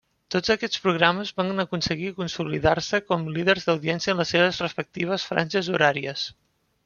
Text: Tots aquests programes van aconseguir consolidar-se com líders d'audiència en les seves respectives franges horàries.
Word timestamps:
Tots 0.33 0.51
aquests 0.53 0.79
programes 0.85 1.33
van 1.41 1.63
aconseguir 1.63 2.09
consolidar-se 2.21 3.01
com 3.11 3.27
líders 3.35 3.69
d'audiència 3.69 4.15
en 4.15 4.21
les 4.23 4.33
seves 4.37 4.61
respectives 4.65 5.27
franges 5.33 5.73
horàries. 5.77 6.25